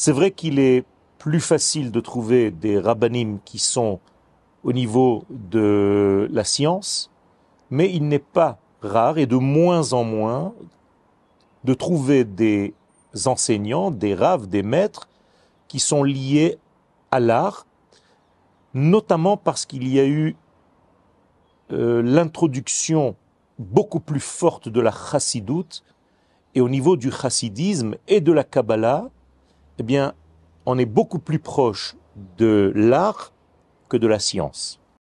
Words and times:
C'est 0.00 0.12
vrai 0.12 0.30
qu'il 0.30 0.60
est 0.60 0.84
plus 1.18 1.40
facile 1.40 1.90
de 1.90 1.98
trouver 1.98 2.52
des 2.52 2.78
rabbinim 2.78 3.40
qui 3.44 3.58
sont 3.58 3.98
au 4.62 4.72
niveau 4.72 5.24
de 5.28 6.28
la 6.30 6.44
science, 6.44 7.10
mais 7.68 7.92
il 7.92 8.06
n'est 8.06 8.20
pas 8.20 8.60
rare 8.80 9.18
et 9.18 9.26
de 9.26 9.34
moins 9.34 9.92
en 9.94 10.04
moins 10.04 10.54
de 11.64 11.74
trouver 11.74 12.22
des 12.22 12.74
enseignants, 13.26 13.90
des 13.90 14.14
raves, 14.14 14.46
des 14.46 14.62
maîtres 14.62 15.08
qui 15.66 15.80
sont 15.80 16.04
liés 16.04 16.58
à 17.10 17.18
l'art, 17.18 17.66
notamment 18.74 19.36
parce 19.36 19.66
qu'il 19.66 19.88
y 19.88 19.98
a 19.98 20.06
eu 20.06 20.36
euh, 21.72 22.02
l'introduction 22.02 23.16
beaucoup 23.58 23.98
plus 23.98 24.20
forte 24.20 24.68
de 24.68 24.80
la 24.80 24.92
chassidoute, 24.92 25.82
et 26.54 26.60
au 26.60 26.68
niveau 26.68 26.96
du 26.96 27.10
chassidisme 27.10 27.96
et 28.06 28.20
de 28.20 28.30
la 28.30 28.44
Kabbalah, 28.44 29.10
eh 29.78 29.82
bien, 29.82 30.14
on 30.66 30.78
est 30.78 30.86
beaucoup 30.86 31.18
plus 31.18 31.38
proche 31.38 31.96
de 32.36 32.72
l'art 32.74 33.32
que 33.88 33.96
de 33.96 34.06
la 34.06 34.18
science. 34.18 34.80